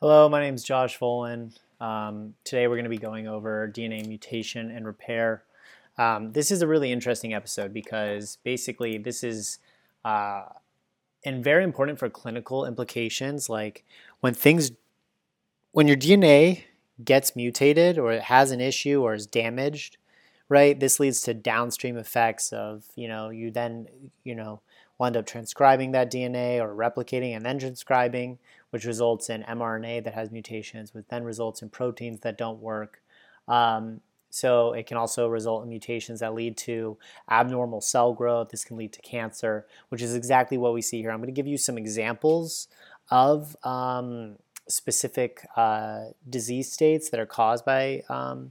[0.00, 1.56] Hello, my name is Josh Folan.
[1.80, 5.44] Um, today we're going to be going over DNA mutation and repair.
[5.96, 9.60] Um, this is a really interesting episode because basically this is
[10.04, 10.46] uh,
[11.24, 13.48] and very important for clinical implications.
[13.48, 13.84] Like
[14.18, 14.72] when things,
[15.70, 16.64] when your DNA
[17.04, 19.96] gets mutated or it has an issue or is damaged,
[20.48, 20.78] right?
[20.78, 23.86] This leads to downstream effects of you know you then
[24.24, 24.60] you know
[24.98, 28.38] will end up transcribing that DNA or replicating and then transcribing,
[28.74, 33.00] which results in mRNA that has mutations, which then results in proteins that don't work.
[33.46, 36.98] Um, so it can also result in mutations that lead to
[37.30, 38.48] abnormal cell growth.
[38.48, 41.12] This can lead to cancer, which is exactly what we see here.
[41.12, 42.66] I'm going to give you some examples
[43.12, 48.50] of um, specific uh, disease states that are caused by, um,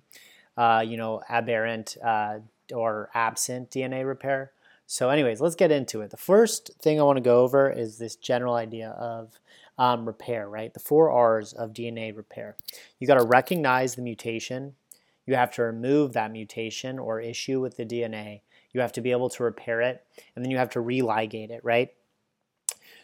[0.56, 2.40] uh, you know, aberrant uh,
[2.74, 4.54] or absent DNA repair.
[4.86, 6.12] So, anyways, let's get into it.
[6.12, 9.38] The first thing I want to go over is this general idea of
[9.78, 10.74] um, repair, right?
[10.74, 12.56] The four R's of DNA repair.
[13.00, 14.76] You got to recognize the mutation.
[15.26, 18.42] You have to remove that mutation or issue with the DNA.
[18.74, 20.04] You have to be able to repair it,
[20.36, 21.92] and then you have to religate it, right?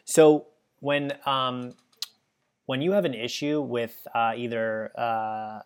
[0.04, 0.48] So
[0.80, 1.74] when um,
[2.66, 5.60] when you have an issue with uh, either uh,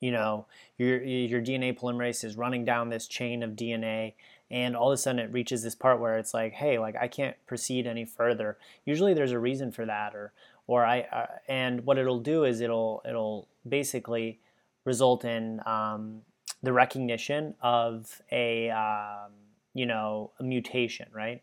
[0.00, 4.14] you know your your DNA polymerase is running down this chain of DNA
[4.50, 7.08] and all of a sudden it reaches this part where it's like hey like i
[7.08, 8.56] can't proceed any further.
[8.84, 10.32] Usually there's a reason for that or
[10.66, 14.38] or i uh, and what it'll do is it'll it'll basically
[14.84, 16.22] result in um,
[16.62, 19.32] the recognition of a um,
[19.74, 21.42] you know a mutation right?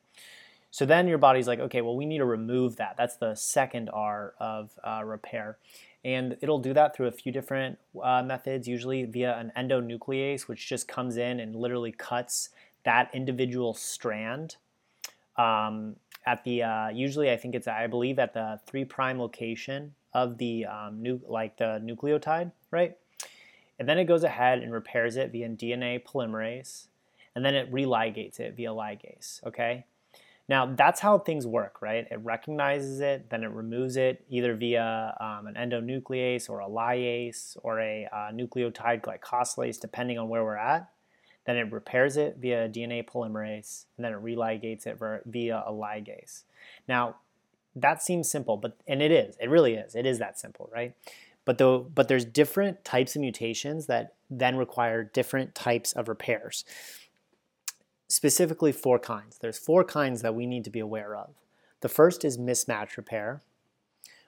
[0.72, 2.96] So then your body's like okay well we need to remove that.
[2.98, 5.58] That's the second r of uh, repair.
[6.04, 10.68] And it'll do that through a few different uh, methods usually via an endonuclease which
[10.68, 12.50] just comes in and literally cuts
[12.86, 14.56] that individual strand
[15.38, 19.94] um, at the uh, usually I think it's I believe at the three prime location
[20.14, 22.96] of the um, nu- like the nucleotide, right?
[23.78, 26.88] And then it goes ahead and repairs it via DNA polymerase,
[27.36, 29.44] and then it religates it via ligase.
[29.46, 29.86] Okay.
[30.48, 32.08] Now that's how things work, right?
[32.10, 37.58] It recognizes it, then it removes it either via um, an endonuclease or a lyase
[37.64, 40.90] or a uh, nucleotide glycosylase, depending on where we're at.
[41.46, 46.44] Then it repairs it via DNA polymerase, and then it religates it via a ligase.
[46.88, 47.18] Now,
[47.76, 49.36] that seems simple, but and it is.
[49.40, 49.96] It really is.
[49.96, 50.94] It is that simple, right?
[51.44, 56.66] But though, but there's different types of mutations that then require different types of repairs.
[58.08, 59.38] Specifically, four kinds.
[59.38, 61.32] There's four kinds that we need to be aware of.
[61.82, 63.42] The first is mismatch repair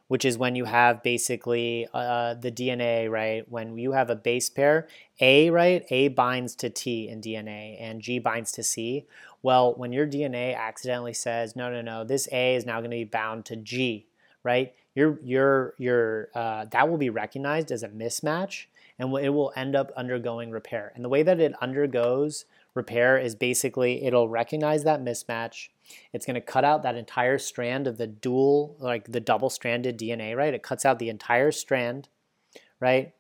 [0.08, 3.50] which is when you have basically uh, the DNA, right?
[3.50, 4.88] When you have a base pair,
[5.20, 5.86] A, right?
[5.90, 9.06] A binds to T in DNA and G binds to C.
[9.44, 12.98] Well, when your DNA accidentally says, no, no, no, this A is now going to
[12.98, 14.08] be bound to G,
[14.44, 14.74] right?
[14.96, 18.66] Your, your, your, uh, that will be recognized as a mismatch
[19.00, 20.92] and it will end up undergoing repair.
[20.96, 25.70] And the way that it undergoes repair is basically it'll recognize that mismatch.
[26.14, 29.98] It's going to cut out that entire strand of the dual, like the double stranded
[29.98, 30.54] DNA, right?
[30.54, 32.10] It cuts out the entire strand,
[32.80, 33.14] right?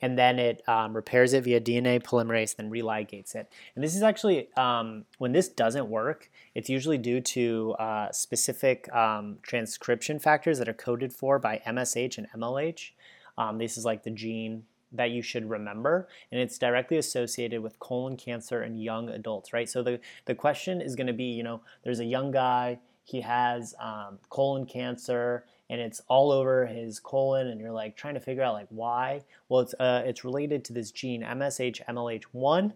[0.00, 3.50] And then it um, repairs it via DNA polymerase, then religates it.
[3.74, 8.92] And this is actually, um, when this doesn't work, it's usually due to uh, specific
[8.94, 12.90] um, transcription factors that are coded for by MSH and MLH.
[13.38, 17.78] Um, this is like the gene that you should remember, and it's directly associated with
[17.78, 19.68] colon cancer in young adults, right?
[19.68, 23.20] So the, the question is going to be, you know, there's a young guy, he
[23.20, 28.20] has um, colon cancer, and it's all over his colon, and you're like trying to
[28.20, 29.22] figure out like why.
[29.48, 32.72] Well, it's uh, it's related to this gene MSH MLH1,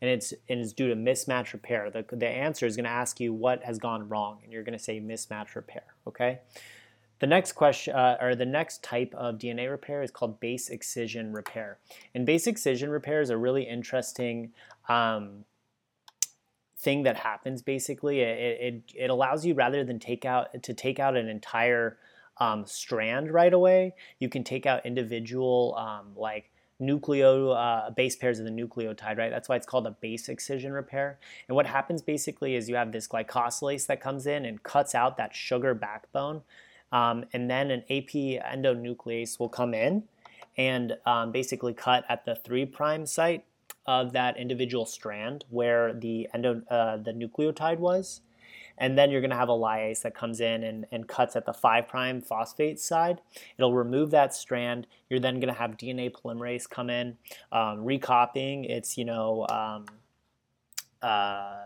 [0.00, 1.90] and it's and it's due to mismatch repair.
[1.90, 4.78] The the answer is going to ask you what has gone wrong, and you're going
[4.78, 5.84] to say mismatch repair.
[6.06, 6.40] Okay.
[7.18, 11.32] The next question, uh, or the next type of DNA repair is called base excision
[11.32, 11.78] repair.
[12.14, 14.52] And base excision repair is a really interesting
[14.88, 15.44] um,
[16.78, 17.62] thing that happens.
[17.62, 21.96] Basically, it, it, it allows you rather than take out to take out an entire
[22.38, 28.38] um, strand right away, you can take out individual um, like nucleo uh, base pairs
[28.38, 29.30] of the nucleotide, right?
[29.30, 31.18] That's why it's called a base excision repair.
[31.48, 35.16] And what happens basically is you have this glycosylase that comes in and cuts out
[35.16, 36.42] that sugar backbone
[36.92, 40.04] um, and then an AP endonuclease will come in
[40.56, 43.44] and um, basically cut at the 3' prime site
[43.86, 48.20] of that individual strand where the, endo, uh, the nucleotide was.
[48.78, 51.46] And then you're going to have a lyase that comes in and, and cuts at
[51.46, 53.20] the 5' prime phosphate side.
[53.56, 54.86] It'll remove that strand.
[55.08, 57.16] You're then going to have DNA polymerase come in,
[57.52, 59.86] um, recopying its, you know, um,
[61.00, 61.64] uh,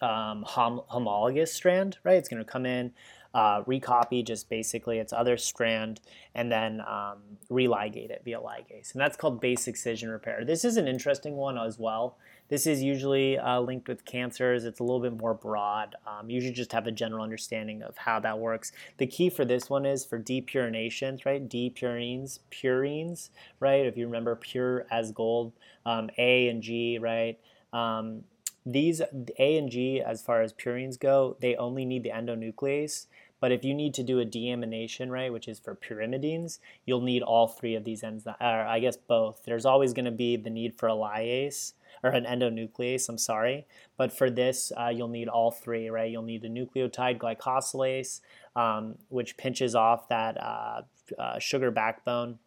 [0.00, 2.16] um, hom- homologous strand, right?
[2.16, 2.92] It's going to come in,
[3.36, 6.00] uh, recopy just basically its other strand
[6.34, 7.18] and then um,
[7.50, 8.94] religate it via ligase.
[8.94, 10.42] And that's called base excision repair.
[10.42, 12.16] This is an interesting one as well.
[12.48, 14.64] This is usually uh, linked with cancers.
[14.64, 15.96] It's a little bit more broad.
[16.06, 18.72] Um, you should just have a general understanding of how that works.
[18.96, 21.46] The key for this one is for depurinations, right?
[21.46, 23.28] Depurines, purines,
[23.60, 23.84] right?
[23.84, 25.52] If you remember pure as gold,
[25.84, 27.38] um, A and G, right?
[27.74, 28.22] Um,
[28.66, 29.00] these
[29.38, 33.06] A and G, as far as purines go, they only need the endonuclease.
[33.40, 37.22] But if you need to do a deamination, right, which is for pyrimidines, you'll need
[37.22, 39.42] all three of these enzymes, or I guess both.
[39.44, 41.72] There's always going to be the need for a lyase
[42.02, 43.66] or an endonuclease, I'm sorry.
[43.96, 46.10] But for this, uh, you'll need all three, right?
[46.10, 48.20] You'll need the nucleotide glycosylase,
[48.54, 50.82] um, which pinches off that uh,
[51.18, 52.38] uh, sugar backbone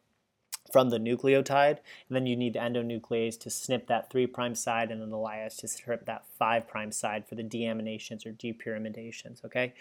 [0.72, 1.78] from the nucleotide,
[2.08, 5.18] and then you need the endonuclease to snip that 3' prime side, and then the
[5.18, 9.74] lyase to strip that 5' prime side for the deaminations or depurimidations, okay?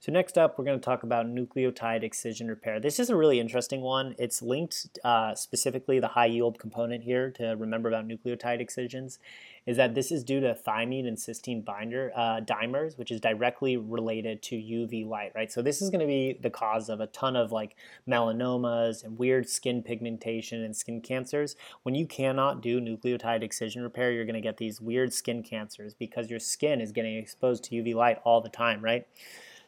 [0.00, 2.80] So next up, we're going to talk about nucleotide excision repair.
[2.80, 4.16] This is a really interesting one.
[4.18, 9.18] It's linked uh, specifically the high yield component here to remember about nucleotide excisions,
[9.66, 13.76] is that this is due to thymine and cysteine binder uh, dimers, which is directly
[13.76, 15.52] related to UV light, right?
[15.52, 17.76] So this is going to be the cause of a ton of like
[18.08, 21.56] melanomas and weird skin pigmentation and skin cancers.
[21.82, 25.94] When you cannot do nucleotide excision repair, you're going to get these weird skin cancers
[26.06, 29.06] because your skin is getting exposed to UV light all the time, right?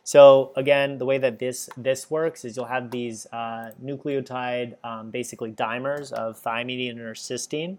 [0.05, 5.11] So again, the way that this this works is you'll have these uh, nucleotide, um,
[5.11, 7.77] basically dimers of thymine or cysteine,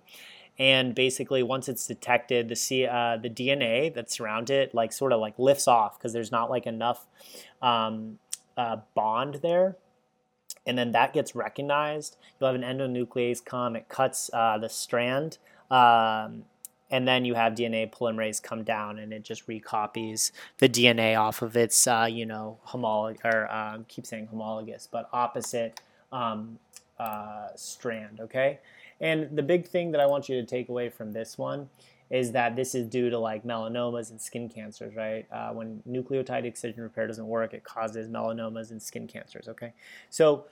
[0.59, 5.11] and basically once it's detected the C, uh, the DNA that's around it like sort
[5.11, 7.07] of like lifts off because there's not like enough
[7.61, 8.19] um,
[8.57, 9.77] uh, bond there.
[10.67, 12.17] And then that gets recognized.
[12.39, 13.75] You'll have an endonuclease come.
[13.75, 15.39] It cuts uh, the strand
[15.71, 16.43] um,
[16.91, 21.41] and then you have DNA polymerase come down and it just recopies the DNA off
[21.41, 25.81] of its uh, you know homolog or um, keep saying homologous but opposite
[26.11, 26.57] um,
[26.99, 28.59] uh, strand okay
[29.01, 31.69] and the big thing that I want you to take away from this one
[32.09, 35.27] is that this is due to like melanomas and skin cancers, right?
[35.31, 39.73] Uh, when nucleotide excision repair doesn't work, it causes melanomas and skin cancers, okay?
[40.09, 40.45] So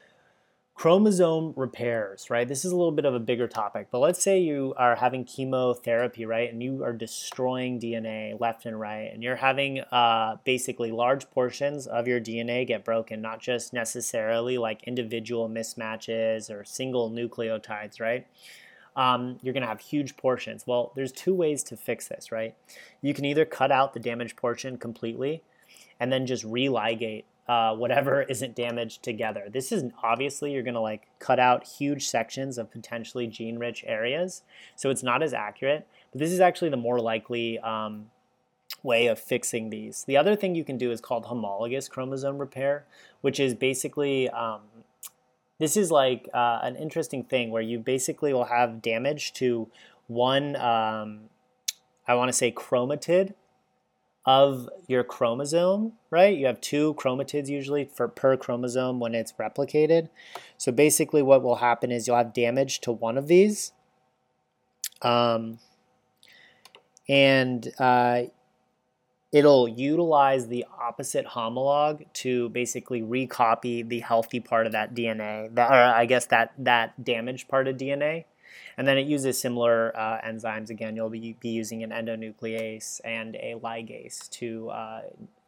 [0.78, 2.48] chromosome repairs, right?
[2.48, 5.26] This is a little bit of a bigger topic, but let's say you are having
[5.26, 6.54] chemotherapy, right?
[6.54, 11.88] And you are destroying DNA left and right, and you're having uh, basically large portions
[11.88, 18.28] of your DNA get broken, not just necessarily like individual mismatches or single nucleotides, right?
[18.96, 20.68] Um, you're going to have huge portions.
[20.68, 22.56] Well, there's two ways to fix this, right?
[23.02, 25.42] You can either cut out the damaged portion completely
[26.00, 29.46] and then just religate uh, whatever isn't damaged together.
[29.52, 33.84] This is obviously you're going to like cut out huge sections of potentially gene rich
[33.88, 34.44] areas,
[34.76, 35.88] so it's not as accurate.
[36.12, 38.10] But this is actually the more likely um,
[38.84, 40.04] way of fixing these.
[40.06, 42.86] The other thing you can do is called homologous chromosome repair,
[43.22, 44.62] which is basically um,
[45.60, 49.68] this is like uh, an interesting thing where you basically will have damage to
[50.08, 50.56] one.
[50.56, 51.30] Um,
[52.08, 53.34] I want to say chromatid
[54.28, 56.38] of your chromosome, right?
[56.38, 60.10] You have two chromatids usually for per chromosome when it's replicated.
[60.58, 63.72] So basically what will happen is you'll have damage to one of these.
[65.02, 65.60] Um,
[67.08, 68.24] and uh,
[69.32, 75.72] it'll utilize the opposite homolog to basically recopy the healthy part of that DNA, that,
[75.72, 78.26] or I guess that, that damaged part of DNA.
[78.78, 80.70] And then it uses similar uh, enzymes.
[80.70, 85.02] Again, you'll be, be using an endonuclease and a ligase to uh,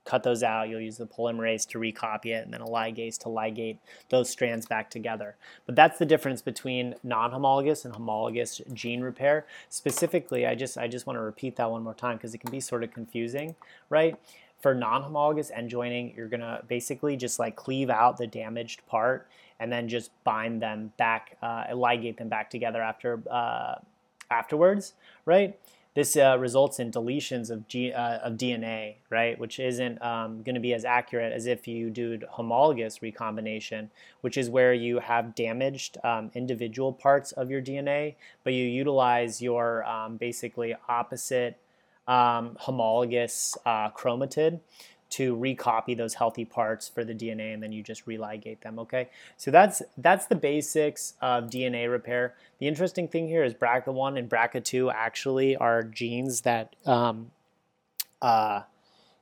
[0.09, 0.69] cut those out.
[0.69, 3.77] You'll use the polymerase to recopy it, and then a ligase to ligate
[4.09, 5.35] those strands back together.
[5.67, 9.45] But that's the difference between non-homologous and homologous gene repair.
[9.69, 12.51] Specifically, I just I just want to repeat that one more time because it can
[12.51, 13.55] be sort of confusing,
[13.89, 14.15] right?
[14.61, 19.27] For non-homologous end joining, you're gonna basically just like cleave out the damaged part
[19.59, 23.75] and then just bind them back, uh, ligate them back together after uh,
[24.31, 24.93] afterwards,
[25.25, 25.59] right?
[25.95, 30.55] This uh, results in deletions of, G, uh, of DNA, right, which isn't um, going
[30.55, 33.89] to be as accurate as if you do homologous recombination,
[34.21, 39.41] which is where you have damaged um, individual parts of your DNA, but you utilize
[39.41, 41.57] your um, basically opposite
[42.07, 44.59] um, homologous uh, chromatid
[45.11, 49.09] to recopy those healthy parts for the DNA and then you just religate them, okay?
[49.37, 52.35] So that's that's the basics of DNA repair.
[52.59, 57.31] The interesting thing here is BRCA1 and BRCA2 actually are genes that um,
[58.21, 58.61] uh,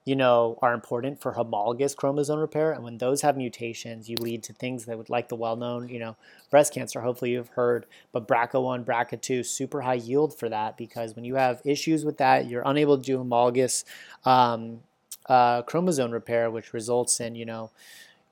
[0.07, 2.71] you know, are important for homologous chromosome repair.
[2.71, 5.99] And when those have mutations, you lead to things that would like the well-known, you
[5.99, 6.15] know,
[6.49, 11.25] breast cancer, hopefully you've heard, but BRCA1, BRCA2, super high yield for that because when
[11.25, 13.83] you have issues with that, you're unable to do homologous
[14.23, 14.79] um,
[15.27, 17.71] uh, chromosome repair, which results in, you know,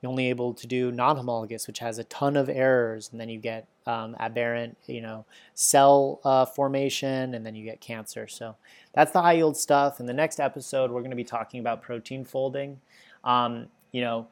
[0.00, 3.38] you're only able to do non-homologous, which has a ton of errors, and then you
[3.38, 5.24] get um, aberrant, you know,
[5.54, 8.28] cell uh, formation, and then you get cancer.
[8.28, 8.56] So
[8.92, 9.98] that's the high yield stuff.
[10.00, 12.80] In the next episode, we're going to be talking about protein folding.
[13.24, 14.28] Um, you know,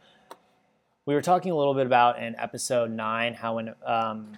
[1.06, 4.36] we were talking a little bit about in episode nine how when um,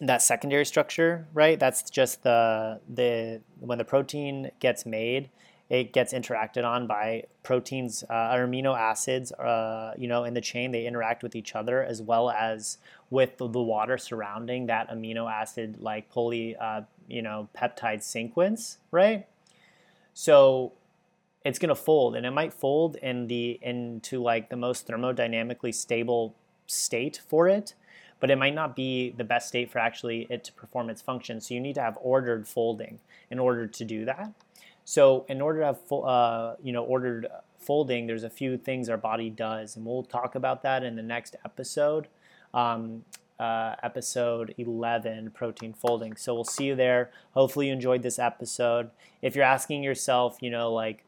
[0.00, 1.58] that secondary structure, right?
[1.58, 5.30] That's just the the when the protein gets made,
[5.68, 10.40] it gets interacted on by proteins uh, or amino acids, uh, you know, in the
[10.40, 10.70] chain.
[10.70, 12.78] They interact with each other as well as
[13.10, 19.26] with the, water surrounding that amino acid, like poly, uh, you know, peptide sequence, right?
[20.14, 20.72] So
[21.44, 25.74] it's going to fold and it might fold in the into like the most thermodynamically
[25.74, 26.34] stable
[26.66, 27.74] state for it
[28.20, 31.40] but it might not be the best state for actually it to perform its function
[31.40, 33.00] so you need to have ordered folding
[33.30, 34.32] in order to do that
[34.84, 37.26] so in order to have uh, you know ordered
[37.58, 41.02] folding there's a few things our body does and we'll talk about that in the
[41.02, 42.08] next episode.
[42.54, 43.04] Um,
[43.40, 46.14] uh, episode 11 protein folding.
[46.14, 47.10] So we'll see you there.
[47.32, 48.90] Hopefully you enjoyed this episode.
[49.20, 51.04] If you're asking yourself you know like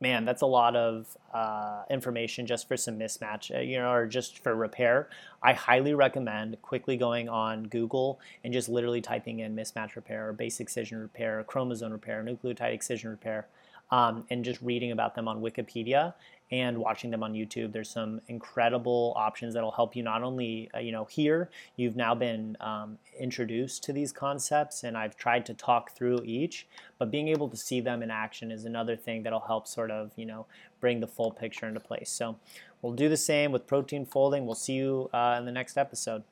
[0.00, 4.06] man, that's a lot of uh, information just for some mismatch, uh, you know, or
[4.06, 5.08] just for repair.
[5.42, 10.32] I highly recommend quickly going on Google and just literally typing in mismatch repair or
[10.32, 13.46] base excision repair, or chromosome repair, or nucleotide excision repair,
[13.90, 16.14] um, and just reading about them on Wikipedia
[16.50, 17.72] and watching them on YouTube.
[17.72, 22.14] There's some incredible options that'll help you not only uh, you know here you've now
[22.14, 26.66] been um, introduced to these concepts and I've tried to talk through each,
[26.98, 30.12] but being able to see them in action is another thing that'll help sort of
[30.16, 30.46] you know
[30.80, 32.10] bring the full picture into place.
[32.10, 32.36] So
[32.82, 34.46] we'll do the same with protein folding.
[34.46, 36.22] We'll see you uh, in the next episode.